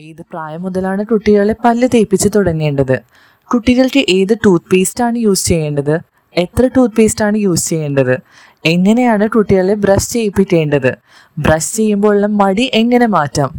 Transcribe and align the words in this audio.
ഏത് 0.00 0.22
പ്രായം 0.30 0.62
മുതലാണ് 0.62 1.02
കുട്ടികളെ 1.04 1.54
പല്ല് 1.64 1.88
തേപ്പിച്ച് 1.94 2.28
തുടങ്ങേണ്ടത്? 2.34 2.96
കുട്ടികൾക്ക് 3.48 4.00
ഏത് 4.08 4.34
ടൂത്ത് 4.44 4.64
പേസ്റ്റ് 4.72 5.04
ആണ് 5.04 5.18
യൂസ് 5.18 5.44
ചെയ്യേണ്ടത്? 5.46 6.00
എത്ര 6.36 6.68
ടൂത്ത് 6.76 6.94
പേസ്റ്റ് 6.94 7.24
ആണ് 7.24 7.36
യൂസ് 7.36 7.68
ചെയ്യേണ്ടത്? 7.68 8.14
എങ്ങനെയാണ് 8.64 9.28
കുട്ടികളെ 9.28 9.74
ബ്രഷ് 9.74 10.10
ചെയ്യിപ്പിക്കേണ്ടത്? 10.12 10.90
ബ്രഷ് 11.38 11.76
ചെയ്യുമ്പോഴുള്ള 11.76 12.26
മടി 12.40 12.70
എങ്ങനെ 12.74 13.06
മാറ്റാം? 13.06 13.50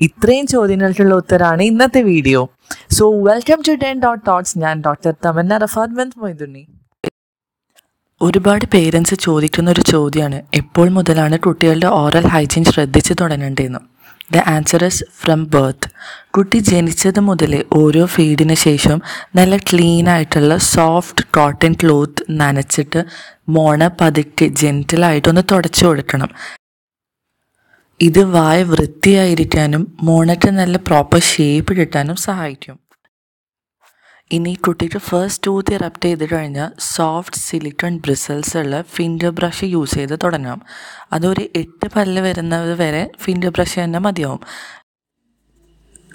ഇത്രയും 0.00 0.46
ചോദ്യങ്ങൾക്കുള്ള 0.46 1.14
ഉത്തരമാണ് 1.14 1.62
ഇന്നത്തെ 1.62 2.02
video. 2.02 2.50
So 2.90 3.22
welcome 3.22 3.62
to 3.68 3.72
ten 3.72 4.00
dot 4.00 4.24
thoughts 4.28 4.58
ഞാൻ 4.58 4.82
ഡോക്ടർ 4.86 5.14
തമന്ന 5.26 5.56
റഫാദ് 5.56 5.96
ബന്ദ് 6.00 6.18
മൊയ്തുണ്ണി. 6.22 6.66
ഒരുപാട് 8.20 8.64
പേരൻസ് 8.74 9.14
ചോദിക്കുന്ന 9.14 9.70
ഒരു 9.70 9.80
ചോദ്യമാണ് 9.80 10.42
എപ്പോൾ 10.54 10.88
മുതലാണ് 10.88 11.38
കുട്ടികളുടെ 11.38 11.86
ഓറൽ 11.86 12.26
ഹൈജീൻ 12.26 12.64
ശ്രദ്ധിച്ചു 12.64 13.14
തുടങ്ങേണ്ടതെന്ന്. 13.20 13.78
ദ 14.34 14.42
ആൻസറസ് 14.46 15.04
ഫ്രം 15.20 15.44
ബർത്ത് 15.44 15.88
കുട്ടി 16.30 16.58
ജനിച്ചത് 16.58 17.20
മുതൽ 17.20 17.64
ഓരോ 17.72 18.04
ഫീഡിന് 18.06 18.54
ശേഷം 18.54 19.02
നല്ല 19.36 19.56
ക്ലീൻ 19.56 20.08
ആയിട്ടുള്ള 20.08 20.56
സോഫ്റ്റ് 20.56 21.24
കോട്ടൺ 21.36 21.72
ക്ലോത്ത് 21.82 22.24
നനച്ചിട്ട് 22.30 23.02
മോണ 23.48 23.90
പതുക്കെ 24.00 24.46
ജെന്റലായിട്ടൊന്ന് 24.46 25.42
തുടച്ചു 25.52 25.86
കൊടുക്കണം. 25.86 26.30
ഇത് 28.00 28.22
വായ 28.24 28.62
വൃത്തിയായിരിക്കാനും 28.62 29.82
മോണയ്ക്ക് 30.02 30.50
നല്ല 30.50 30.76
പ്രോപ്പർ 30.76 31.20
ഷേപ്പ് 31.20 31.72
കിട്ടാനും 31.76 32.16
സഹായിക്കും. 32.16 32.76
ഇനി 34.32 34.54
കുട്ടിക്ക് 34.54 34.98
ഫസ്റ്റ് 34.98 35.46
ടൂത്ത് 35.46 35.74
എറപ്റ്റ് 35.74 36.04
ചെയ്ത് 36.04 36.34
കഴിഞ്ഞാൽ 36.34 36.70
സോഫ്റ്റ് 36.78 37.36
സിലിക്കൺ 37.36 37.98
ബ്രിസൽസ് 37.98 38.56
ഉള്ള 38.56 38.84
ഫിംഗർ 38.94 39.28
ബ്രഷ് 39.28 39.64
യൂസ് 39.64 39.94
ചെയ്ത് 39.94 40.18
തുടങ്ങാം. 40.24 40.62
അതൊരു 41.12 41.48
എട്ട് 41.56 41.88
പല്ല് 41.96 42.22
വരുന്നത് 42.22 42.74
വരെ 42.78 43.10
ഫിംഗർ 43.22 43.48
ബ്രഷ് 43.48 43.78
തന്നെ 43.80 43.98
മതിയാവും. 43.98 44.40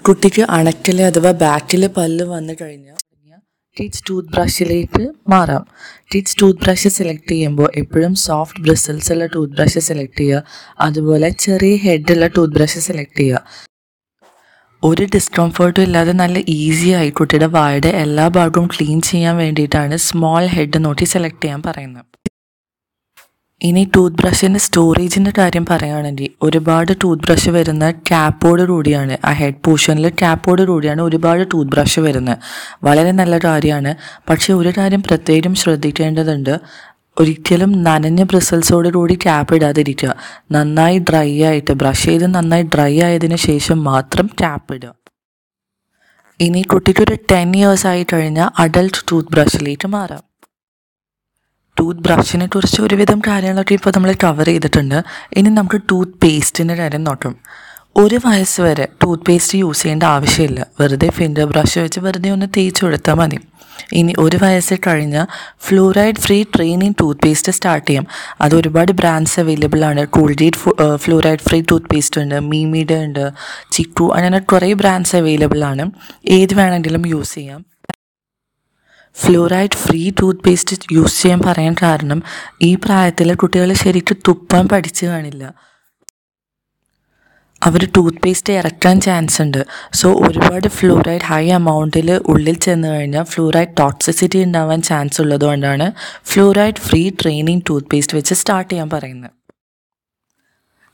കുട്ടിക്ക് 0.08 0.42
അണക്കിൽ 0.42 1.02
അഥവാ 1.02 1.30
ബാക്കിൽ 1.30 1.86
പല്ല് 1.86 2.24
വന്നു 2.24 2.54
കഴിഞ്ഞാൽ 2.60 2.96
ടീച്ച് 3.80 4.02
ടൂത്ത് 4.08 4.28
ബ്രഷിലേക്ക് 4.28 5.12
മാറാം. 5.28 5.66
ടീച്ച് 6.14 6.36
ടൂത്ത് 6.42 6.60
ബ്രഷ് 6.60 6.88
സെലക്ട് 6.88 7.30
ചെയ്യുമ്പോൾ 7.30 7.70
എപ്പോഴും 7.76 8.14
സോഫ്റ്റ് 8.14 8.60
ബ്രിസൽസ് 8.60 9.12
ഉള്ള 9.12 9.26
ടൂത്ത് 9.26 9.54
ബ്രഷ് 9.54 9.78
സെലക്ട് 9.78 10.18
ചെയ്യുക. 10.18 10.42
അതുപോലെ 10.80 11.28
ചെറിയ 11.28 11.76
ഹെഡുള്ള 11.76 12.26
ടൂത്ത് 12.26 12.54
ബ്രഷ് 12.54 12.78
സെലക്ട് 12.78 13.18
ചെയ്യുക. 13.18 13.75
ഒരു 14.86 15.04
ഡിസ്കംഫർട്ടും 15.14 15.82
ഇല്ലാതെ 15.82 16.12
നല്ല 16.12 16.38
ഈസി 16.48 16.88
ആയി 16.88 17.10
കുട്ടിയുടെ 17.10 17.46
വായുടെ 17.46 17.88
എല്ലാ 17.88 18.28
ഭാഗവും 18.28 18.66
ക്ലീൻ 18.66 19.00
ചെയ്യാൻ 19.00 19.36
വേണ്ടിയിട്ടാണ് 19.36 19.96
സ്മോൾ 19.96 20.44
ഹെഡ് 20.46 20.84
നോട്ടി 20.84 21.04
സെലക്ട് 21.04 21.44
ചെയ്യാൻ 21.44 21.62
പറയുന്നത്. 21.66 22.04
ഇനി 23.62 23.90
ടൂത്ത് 23.96 24.16
ബ്രഷിന്റെ 24.16 24.60
സ്റ്റോറേജിന്റെ 24.60 25.32
കാര്യം 25.38 25.66
പറയുകയാണെങ്കിൽ 25.70 26.30
ഒരുപാട് 26.42 26.92
ടൂത്ത് 27.04 27.22
ബ്രഷ് 27.22 27.48
വരുന്ന 27.48 27.90
ക്യാപ്പോട് 27.90 28.62
കൂടിയാണ് 28.62 29.16
ആ 29.24 29.32
ഹെഡ് 29.32 29.62
പോർഷനിൽ 29.64 30.08
ക്യാപ്പോട് 30.08 30.62
കൂടിയാണ് 30.62 31.02
ഒരുപാട് 31.02 31.48
ടൂത്ത് 31.52 31.70
ബ്രഷ് 31.70 32.00
വരുന്നത്. 32.00 32.38
വളരെ 32.82 33.12
നല്ല 33.12 33.38
കാര്യമാണ്. 33.38 33.94
പക്ഷേ 34.30 34.52
ഒരു 34.54 34.72
കാര്യം 34.78 35.02
പ്രത്യേകം 35.02 35.54
ശ്രദ്ധിക്കേണ്ടതുണ്ട്. 35.54 36.54
ഒരിക്കലും 37.20 37.82
നനഞ്ഞ 37.82 38.24
കൂടി 38.90 39.14
ക്യാപ്പ് 39.14 39.54
ഇടാതിരിക്കുക. 39.54 40.16
നന്നായി 40.52 40.98
ഡ്രൈ 40.98 41.42
ആയിട്ട് 41.42 41.72
ബ്രഷ് 41.72 42.04
ചെയ്ത് 42.04 42.34
നന്നായി 42.34 42.62
ഡ്രൈ 42.62 43.00
ആയതിന് 43.00 43.36
ശേഷം 43.36 43.84
മാത്രം 43.84 44.30
ടാപ്പ് 44.42 44.74
ഇടുക. 44.74 44.94
ഇനി 46.40 46.62
കുട്ടിക്കൊരു 46.62 47.16
ടെൻ 47.30 47.56
ഇയേഴ്സ് 47.56 47.86
ആയി 47.86 48.06
കഴിഞ്ഞാൽ 48.12 48.50
അഡൽട്ട് 48.58 49.04
ടൂത്ത് 49.10 49.28
ബ്രഷിലേക്ക് 49.28 49.88
മാറാം. 49.88 50.22
ടൂത്ത് 51.78 52.00
ബ്രഷിനെ 52.00 52.46
കുറിച്ച് 52.46 52.82
ഒരുവിധം 52.82 53.22
കാര്യങ്ങളൊക്കെ 53.26 53.72
ഇപ്പോൾ 53.72 53.92
നമ്മൾ 53.96 54.12
കവർ 54.24 54.46
ചെയ്തിട്ടുണ്ട്. 54.46 55.02
ഇനി 55.36 55.48
നമുക്ക് 55.48 55.80
ടൂത്ത് 55.90 56.12
പേസ്റ്റിന്റെ 56.12 56.74
കാര്യം 56.74 57.04
നോക്കാം. 57.04 57.36
ഒരു 57.98 58.20
വയസ്സ് 58.26 58.60
വരെ 58.60 58.88
ടൂത്ത് 59.02 59.22
പേസ്റ്റ് 59.22 59.58
യൂസ് 59.58 59.82
ചെയ്യേണ്ട 59.82 60.02
ആവശ്യമില്ല. 60.02 60.66
വെറുതെ 60.80 61.10
ഫിംഗർ 61.10 61.44
ബ്രഷ് 61.44 61.78
വെച്ച് 61.78 62.00
വെറുതെ 62.00 62.30
ഒന്ന് 62.30 62.46
തേച്ച് 62.56 62.84
കൊടുത്താൽ 62.84 63.14
മതി. 63.14 63.38
ഇനി 63.92 64.14
ഒരു 64.18 64.38
വയസ്സ് 64.42 64.74
കഴിഞ്ഞ 64.86 65.24
fluoride 65.60 66.16
free 66.16 66.44
training 66.56 66.94
toothpaste 67.20 67.52
start 67.52 67.86
ചെയ്യാം. 67.86 68.06
അത് 68.40 68.54
ഒരുപാട് 68.54 68.92
ബ്രാൻഡ്സ് 68.92 69.40
അവൈലബിൾ 69.40 69.84
ആണ്. 69.84 70.06
Colgate 70.06 70.56
fluoride 70.96 71.38
free 71.38 71.62
tooth 71.70 71.86
paste 71.86 72.20
ഉണ്ട് 72.20 72.40
മീമീഡ് 72.40 72.92
ഉണ്ട് 72.92 73.30
ചിക്കു 73.72 74.14
അങ്ങനെ 74.14 74.38
കുറേ 74.38 74.72
ബ്രാൻഡ്സ് 74.72 75.16
അവൈലബിൾ 75.16 75.64
ആണ്. 75.64 75.90
ഏത് 76.28 76.54
വേണമെങ്കിലും 76.54 77.06
യൂസ് 77.06 77.34
ചെയ്യാം. 77.34 77.66
Fluoride 79.14 79.76
free 79.76 80.12
tooth 80.20 80.40
paste 80.40 80.76
use 80.92 81.22
ചെയ്യാൻ 81.22 81.40
പറയാൻ 81.46 81.76
കാരണം 81.82 82.22
ഈ 82.62 82.74
പ്രായത്തിലെ 82.74 83.34
കുട്ടികൾ 83.34 83.72
ശരിക്കും 83.72 84.16
തുപ്പാൻ 84.28 84.68
പഠിച്ചു 84.68 85.06
കാണില്ല. 85.06 85.54
അവർ 87.66 87.82
ടൂത്ത് 87.96 88.18
പേസ്റ്റ് 88.24 88.52
ഇറക്കാൻ 88.52 89.00
ചാൻസ് 89.00 89.42
ഉണ്ട്. 89.42 89.66
സോ 89.92 90.08
ഒരുപാട് 90.28 90.68
ഫ്ലൂറൈഡ് 90.68 91.22
ഹൈ 91.22 91.44
എമൗണ്ടിൽ 91.52 92.10
ഉള്ളിൽ 92.26 92.56
ചെന്ന് 92.56 92.88
കഴിഞ്ഞാൽ 92.88 93.22
ഫ്ലൂറൈഡ് 93.22 93.74
ടോക്സിസിറ്റി 93.80 94.38
ഉണ്ടാവാൻ 94.38 94.82
ചാൻസ് 94.82 95.20
ഉള്ളതുകൊണ്ടാണ് 95.20 95.92
fluoride 96.24 96.82
free 96.88 97.10
training 97.22 97.60
tooth 97.68 97.86
paste 97.92 98.16
വെച്ച് 98.16 98.34
സ്റ്റാർട്ട് 98.34 98.70
ചെയ്യാൻ 98.70 98.90
പറയുന്നത്. 98.90 99.30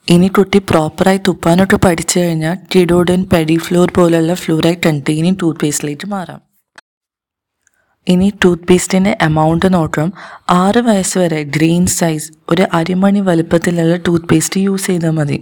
ഇനി 0.08 0.28
കുട്ടി 0.28 0.58
പ്രോപ്പറായി 0.58 1.20
തുപ്പാനൊക്കെ 1.28 1.76
പഠിച്ചു 1.76 2.20
കഴിഞ്ഞാൽ 2.20 2.56
കിഡോഡിൻ 2.74 3.26
പെഡിഫ്ലോർ 3.32 3.92
പോലുള്ള 3.96 4.34
ഫ്ലൂറൈഡ് 4.34 4.82
കണ്ടെയ്നിങ് 4.86 5.36
ടൂത്ത് 5.42 5.60
പേസ്റ്റിലേക്ക് 5.60 6.06
മാറാം. 6.06 6.40
ഇനി 8.08 8.32
ടൂത്ത് 8.44 8.62
പേസ്റ്റിന്റെ 8.62 9.16
എമൗണ്ട് 9.22 9.74
നോക്കാം. 9.74 10.12
ആറ് 10.50 10.78
വയസ്സ് 10.78 11.18
വരെ 11.18 11.42
ഗ്രീൻ 11.56 11.86
സൈസ് 11.86 12.32
ഒരു 12.50 12.64
അരിമണി 12.72 13.20
വലുപ്പത്തിലുള്ള 13.20 13.96
ടൂത്ത് 13.96 14.26
പേസ്റ്റ് 14.26 14.60
യൂസ് 14.60 14.86
ചെയ്താൽ 14.86 15.10
മതി. 15.10 15.38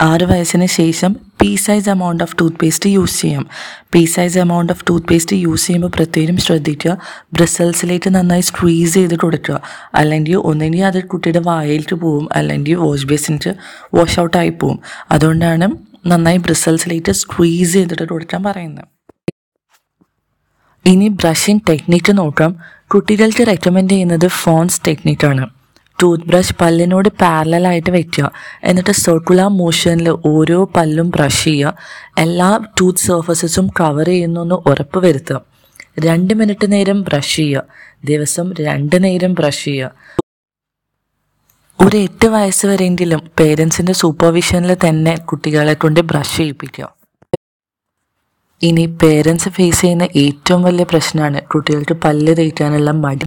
ആറ് 0.00 0.22
വയസ്സിന് 0.22 0.66
ശേഷം 0.66 1.16
pea 1.42 1.56
size 1.56 1.90
amount 1.90 2.22
of 2.24 2.36
toothpaste 2.56 2.90
use 2.90 3.22
ചെയ്യാം. 3.22 3.46
Pea 3.94 4.06
size 4.06 4.38
amount 4.38 4.72
of 4.72 4.84
toothpaste 5.06 5.36
use 5.36 5.66
ചെയ്യുമ്പോൾ 5.66 5.88
പ്രത്യേകം 5.88 6.36
ശ്രദ്ധിക്കുക. 6.36 6.98
ബ്രിസൽസിലേക്ക് 7.32 8.14
നന്നായി 8.14 8.40
സ്ക്വീസ് 8.40 8.94
ചെയ്ത് 8.94 9.16
കൊടുക്കുക. 9.16 9.62
അല്ലെങ്കിൽ 9.94 10.36
ഒന്നെങ്കിൽ 10.36 10.84
അത് 10.84 11.04
കുട്ടിയുടെ 11.04 11.38
വായിലേക്ക് 11.38 11.94
പോവും 11.94 12.28
അല്ലെങ്കിൽ 12.32 12.74
വാഷ് 12.74 13.06
ബേസിനിട്ട് 13.06 13.54
വാഷ് 13.94 14.20
ഔട്ട് 14.20 14.36
ആയി 14.36 14.48
പോവും 14.48 14.80
അതുകൊണ്ടാണ് 15.10 15.68
നന്നായി 16.06 16.36
ബ്രിസൽസിലേക്ക് 16.36 17.12
സ്ക്വീസ് 17.12 17.72
ചെയ്തിട്ട് 17.72 18.02
കൊടുക്കാൻ 18.02 18.42
പറയുന്നത്. 18.42 18.84
ഇനി 20.86 21.08
ബ്രഷിംഗ് 21.08 21.62
ടെക്നിക്ക് 21.68 22.18
നോക്കാം. 22.18 22.56
കുട്ടികൾക്ക് 22.94 23.46
റെക്കമെൻഡ് 23.46 23.90
ചെയ്യുന്നത് 23.90 24.26
ഫോൺസ് 24.26 24.80
ടെക്നിക്കാണ് 24.86 25.63
ടൂത്ത് 26.02 26.24
ബ്രഷ് 26.24 26.54
പല്ലിനോട് 26.60 27.08
പാരലായിട്ട് 27.08 27.90
വയ്ക്കുക 27.90 28.32
എന്നിട്ട് 28.64 28.90
സർക്കുലർ 28.90 29.48
മോഷനിൽ 29.48 30.08
ഓരോ 30.26 30.70
പല്ലും 30.76 31.10
ബ്രഷ് 31.10 31.44
ചെയ്യുക. 31.44 31.76
എല്ലാ 32.18 32.60
ടൂത്ത് 32.80 32.98
സർഫസസും 32.98 33.66
കവർ 33.66 34.06
ചെയ്യുന്നു 34.06 34.40
എന്ന് 34.40 34.54
ഉറപ്പ് 34.54 34.98
വരുത്തുക. 34.98 35.40
രണ്ട് 35.98 36.34
മിനിറ്റ് 36.34 36.72
നേരം 36.72 37.02
ബ്രഷ് 37.02 37.36
ചെയ്യുക. 37.36 37.64
ദിവസം 38.04 38.54
രണ്ട് 38.60 39.04
നേരം 39.04 39.34
ബ്രഷ് 39.34 39.64
ചെയ്യുക. 39.64 39.92
ഒരു 41.80 41.96
എട്ട് 41.96 42.26
വയസ്സ് 42.26 42.66
വരെയെങ്കിലും 42.66 43.30
പേരൻസിന്റെ 43.40 43.92
സൂപ്പർവിഷനിൽ 43.92 44.76
തന്നെ 44.88 45.16
കുട്ടികളെ 45.16 45.74
കൊണ്ട് 45.74 46.00
ബ്രഷ് 46.00 46.36
ചെയ്യിപ്പിക്കുക. 46.36 46.94
ഇനി 48.62 48.86
പേരൻസ് 48.86 49.48
ഫേസ് 49.48 49.80
ചെയ്യുന്ന 49.80 50.08
ഏറ്റവും 50.16 50.62
വലിയ 50.62 50.84
പ്രശ്നമാണ് 50.84 51.42
കുട്ടികൾക്ക് 51.42 51.94
പല്ല് 51.94 52.36
തേക്കാനുള്ള 52.36 52.90
മടി. 52.90 53.26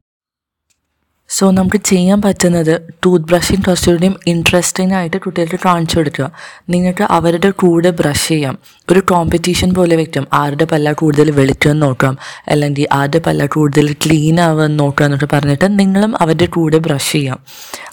സോ 1.30 1.52
നമുക്ക് 1.52 1.78
ചെയ്യാൻ 1.78 2.22
പറ്റുന്നത് 2.22 2.82
ടൂത്ത് 3.06 3.26
ബ്രഷിങ് 3.26 3.64
കുറച്ചുകൂടിയും 3.64 4.20
ഇൻട്രസ്റ്റിംഗ് 4.28 4.94
ആയിട്ട് 4.94 5.18
കുട്ടികൾക്ക് 5.18 5.60
കാണിച്ചു 5.66 5.98
കൊടുക്കുക. 5.98 6.32
നിങ്ങൾക്ക് 6.70 7.04
അവരുടെ 7.04 7.50
കൂടെ 7.50 7.90
ബ്രഷ് 7.90 8.28
ചെയ്യാം. 8.28 8.58
ഒരു 8.92 9.00
കോമ്പറ്റീഷൻ 9.00 9.74
പോലെ 9.74 9.96
വെക്കാം. 9.96 10.28
ആരുടെ 10.34 10.66
പല്ല 10.66 10.94
കൂടുതൽ 10.94 11.32
വെളുക്കുമെന്ന് 11.32 11.82
നോക്കാം. 11.82 12.18
അല്ലെങ്കിൽ 12.48 12.88
ആരുടെ 12.92 13.20
പല്ല 13.20 13.46
കൂടുതൽ 13.46 13.94
ക്ലീൻ 13.94 14.40
ആവുമെന്ന് 14.40 14.80
നോക്കുക 14.80 15.06
എന്നൊക്കെ 15.06 15.28
പറഞ്ഞിട്ട് 15.34 15.80
നിങ്ങളും 15.80 16.22
അവരുടെ 16.22 16.46
കൂടെ 16.46 16.78
ബ്രഷ് 16.78 17.12
ചെയ്യാം. 17.12 17.40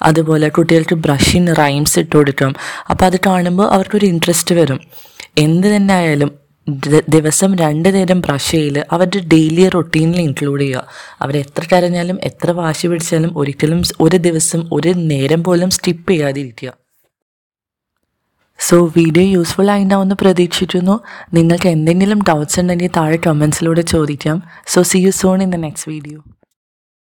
അതുപോലെ 0.02 0.48
കുട്ടികൾക്ക് 0.48 0.94
ബ്രഷിങ് 0.94 1.54
റൈംസ് 1.58 1.98
ഇട്ട് 1.98 2.16
കൊടുക്കാം. 2.16 2.54
അപ്പോൾ 2.90 3.04
അത് 3.04 3.20
കാണുമ്പോൾ 3.26 3.70
അവർക്കൊരു 3.70 4.06
ഇൻട്രസ്റ്റ് 4.06 4.54
വരും. 4.54 4.80
എന്ത് 5.38 5.66
തന്നെ 5.66 5.94
ആയാലും 5.94 6.43
ദിവസം 7.14 7.50
രണ്ട് 7.56 7.88
നേരം 7.94 8.20
ബ്രഷ് 8.20 8.50
ചെയ്യൽ 8.50 8.76
അവരുടെ 8.94 9.20
ഡെയിലി 9.32 9.68
റൊട്ടീനിൽ 9.68 10.20
ഇൻക്ലൂഡ് 10.20 10.62
ചെയ്യുക. 10.62 10.86
അവർ 11.22 11.36
എത്ര 11.36 11.62
കരഞ്ഞാലും 11.72 12.18
എത്ര 12.28 12.50
വാശി 12.50 12.86
പിടിച്ചാലും 12.88 13.32
ഒരിക്കലും 13.36 13.82
ഒരു 14.00 14.16
ദിവസം 14.16 14.60
ഒരു 14.72 14.92
നേരം 15.12 15.42
പോലും 15.44 15.70
സ്റ്റിപ്പ് 15.70 16.10
ചെയ്യാതിരിക്കുക. 16.10 16.70
സോ 18.60 18.76
വീഡിയോ 18.96 19.24
യൂസ്ഫുൾ 19.36 19.70
ആയിട്ടുണ്ടാവുമെന്ന് 19.70 20.16
പ്രതീക്ഷിക്കുന്നു. 20.22 20.94
നിങ്ങൾക്ക് 21.34 21.68
എന്തെങ്കിലും 21.76 22.20
ഡൗട്ട്സ് 22.28 22.60
ഉണ്ടെങ്കിൽ 22.60 22.90
താഴെ 22.96 23.18
കമൻസിലൂടെ 23.26 23.82
ചോദിക്കാം. 23.94 24.42
So 24.74 24.82
see 24.82 24.98
you 24.98 25.10
soon 25.10 25.42
in 25.42 25.50
the 25.50 25.60
next 25.66 25.90
video 25.92 26.18